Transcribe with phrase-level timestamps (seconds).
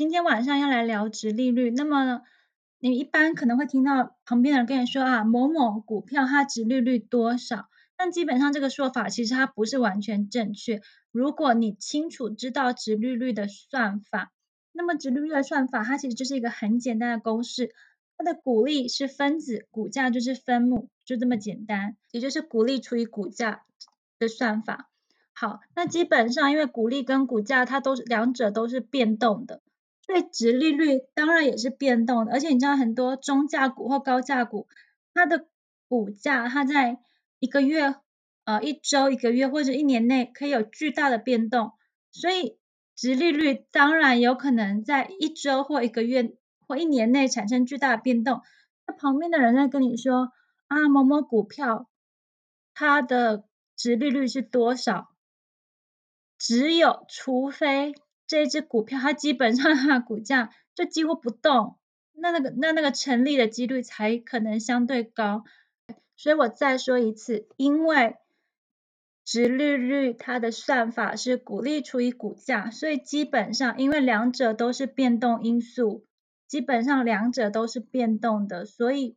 [0.00, 2.22] 今天晚上要来聊直利率，那么
[2.78, 7.68] 你一般可能会听到旁边的人跟你说啊，某某股票它直利率多少？
[7.98, 10.80] 但基本上这个说法其实它不是完全正确。
[11.12, 14.32] 如果你清楚知道直利率的算法，
[14.72, 17.74] 那么直利率的算法它其实就是一个很简单的公式，
[18.16, 23.64] 它的股利是分子，股价就是分母，就这么简单，也就是股利除以股价
[24.18, 24.88] 的算法。
[25.34, 29.60] 好，那基本上因为股利跟股价它都是两者都是变动的，
[30.10, 32.32] 所以值利率当然也是变动的。
[32.32, 34.66] 而且你知道很多中价股或高价股，
[35.14, 35.46] 它的
[35.86, 36.98] 股价它在
[37.38, 37.94] 一个月、
[38.44, 41.74] 呃一周、一个月或者一年内可以有巨大的变动，
[42.10, 42.58] 所以
[42.96, 46.34] 值利率当然有可能在一周或一个月
[46.66, 48.40] 或一年内产生巨大的变动。
[48.84, 50.32] 那旁边的人在跟你说
[50.66, 51.88] 啊某某股票
[52.74, 53.44] 它的
[53.76, 55.14] 值利率是多少？
[56.36, 57.94] 只有除非
[58.30, 61.76] 这一只股票它基本上它股价就几乎不动，
[62.12, 65.42] 那那个那那个成立的几率才可能相对高。
[66.16, 68.18] 所以我再说一次，因为
[69.24, 76.06] 值利率它的算法是股利除以股价，所以基本上因为两者都是变动因素，
[76.46, 79.16] 基本上两者都是变动的，所以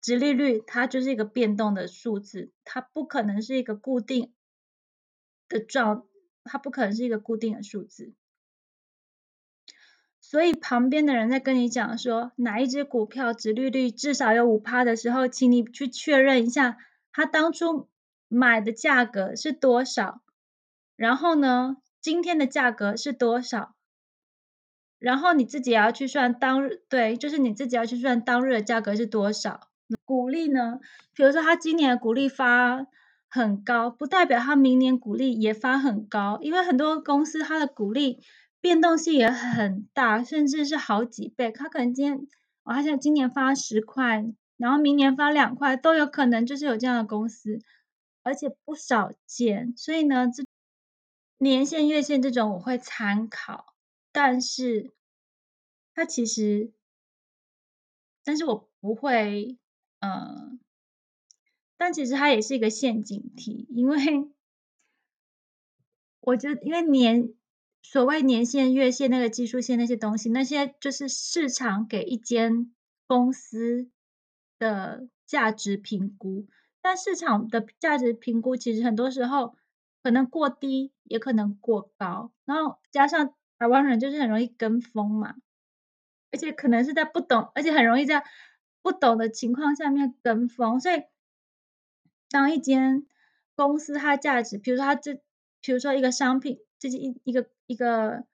[0.00, 4.32] 值利率它就是一个变动的数字，它不可能是一个固定。
[5.48, 6.06] 的状，
[6.46, 8.14] 它不可能是一个固定的数字，
[10.20, 16.78] 所以旁边的人在跟你讲说哪一只股票值利率至少有五趴的时候，请你去确认一下，
[17.12, 17.88] 他当初
[18.28, 20.22] 买的价格是多少，
[20.96, 23.74] 然后呢，今天的价格是多少，
[24.98, 29.68] 然后你自己也要去算当日，对，就是你自己要去算当日的价格是多少。
[30.04, 30.80] 股利呢，
[31.14, 32.86] 比如说他今年的股利发。
[33.28, 38.20] 很高，不代表它明年股利也发很高，因为很多公司它的股利
[38.60, 41.50] 变动性也很大，甚至是好几倍。
[41.50, 42.26] 它可能今天，
[42.64, 44.24] 我发现今年发十块，
[44.56, 47.58] 然后明年发两块，都有可能就是有这样的公司，
[48.22, 49.74] 而且不少见。
[49.76, 50.44] 所以呢，这
[51.38, 53.74] 年限、月线这种我会参考，
[54.12, 54.92] 但是
[55.94, 56.72] 它其实，
[58.24, 59.58] 但是我不会，
[60.00, 60.58] 嗯。
[61.78, 64.30] 但其实它也是一个陷阱题，因为
[66.20, 67.34] 我觉得，因为年
[67.82, 72.72] 所谓年限、月线、那个技术线那些东西，那些就是市场给一间
[73.06, 73.90] 公司
[74.58, 76.48] 的价值评估。
[76.80, 79.54] 但市场的价值评估其实很多时候
[80.02, 82.32] 可能过低，也可能过高。
[82.46, 85.34] 然后加上台湾人就是很容易跟风嘛，
[86.32, 88.24] 而且可能是在不懂，而且很容易在
[88.82, 91.02] 不懂的情况下面跟风，所以。
[92.28, 93.06] 当一间
[93.54, 95.14] 公司它价值，比如说它这，
[95.60, 98.24] 比如说一个商品，这是一一个一个，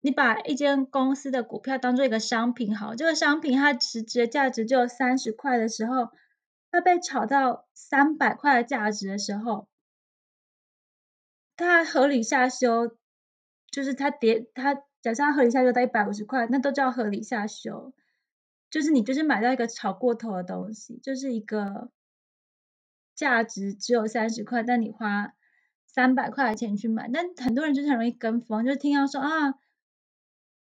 [0.00, 6.10] 你把一间公司的股票当做一个商品，好，这个商品它实质的价值只有三十块的时候，
[6.70, 9.68] 它被炒到三百块的价值的时候，
[11.56, 12.96] 它合理下修，
[13.70, 17.92] 就是它跌，它假设它合理下修到一百五十块，那都叫合理下修，
[18.70, 21.90] 就是你就是买到一个炒过头的东西，就是一个。
[23.14, 25.34] 价值只有三十块，但你花
[25.86, 29.54] 三百块钱去买，但很多人就是很容易跟风，就听到说啊，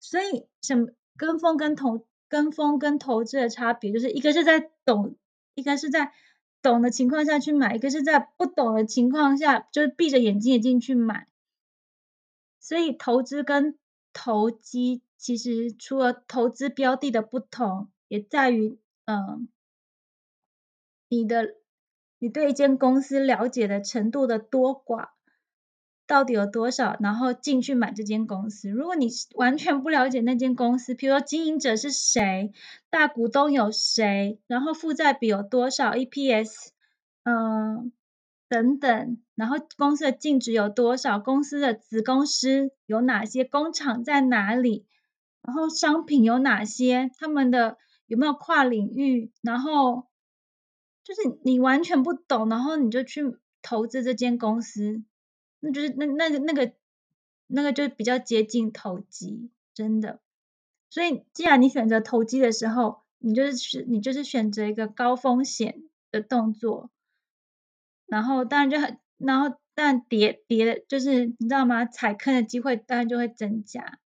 [0.00, 5.16] 所以什么跟风跟投跟风跟投资的差别，就是一个是在懂，
[5.54, 6.12] 一个是在
[6.60, 11.28] 懂的情况下去买，一个是在不懂的情况下就是闭着眼睛也进去买，
[12.60, 13.78] 所以投资跟
[14.12, 19.48] 投机其实除了投资标的的不同，也在于嗯
[21.08, 21.61] 你的。
[22.22, 25.08] 你对一间公司了解的程度的多寡，
[26.06, 26.96] 到底有多少？
[27.00, 28.70] 然后进去买这间公司。
[28.70, 32.52] 如果你完全不了解那间公司，比如说经营者是谁，
[32.90, 36.68] 大股东有谁，然后负债比有多少，EPS，
[37.24, 37.90] 嗯，
[38.48, 44.86] 等等，然后公司的净值有多少，公司的子公司有哪些，工厂在哪里，
[45.42, 50.06] 然后商品有哪些，他们的有没有跨领域，然后。
[51.04, 55.02] 就是你完全不懂，然后你就去投资这间公司，
[55.60, 56.72] 那就是那那个那个
[57.46, 60.20] 那个就比较接近投机，真的。
[60.90, 66.90] 所以既然你选择投机的时候，你就是你就是选择一个高风险的动作，
[68.06, 71.86] 然后当然就很，然后但跌跌的就是你知道吗？
[71.86, 73.98] 踩坑的机会当然就会增加。